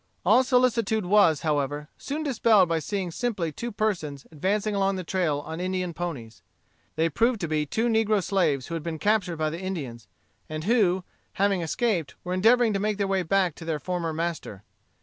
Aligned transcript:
All 0.25 0.43
solicitude 0.43 1.05
was, 1.05 1.41
however, 1.41 1.87
soon 1.95 2.23
dispelled 2.23 2.67
by 2.67 2.79
seeing 2.79 3.11
simply 3.11 3.51
two 3.51 3.71
persons 3.71 4.25
advancing 4.31 4.73
along 4.73 4.95
the 4.95 5.03
trail 5.03 5.41
on 5.41 5.59
Indian 5.61 5.93
ponies. 5.93 6.41
They 6.95 7.07
proved 7.07 7.39
to 7.41 7.47
be 7.47 7.67
two 7.67 7.85
negro 7.87 8.23
slaves 8.23 8.65
who 8.65 8.73
had 8.73 8.81
been 8.81 8.97
captured 8.97 9.37
by 9.37 9.51
the 9.51 9.61
Indians, 9.61 10.07
and 10.49 10.63
who, 10.63 11.03
having 11.33 11.61
escaped, 11.61 12.15
were 12.23 12.33
endeavoring 12.33 12.73
to 12.73 12.79
make 12.79 12.97
their 12.97 13.05
way 13.05 13.21
back 13.21 13.53
to 13.57 13.63
their 13.65 13.77
former 13.77 14.11
master. 14.11 14.63